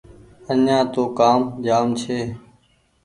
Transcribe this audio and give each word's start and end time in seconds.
آڃآن 0.51 0.81
تو 0.93 1.01
ڪآم 1.17 1.41
جآم 1.65 1.87
ڇي 1.99 2.19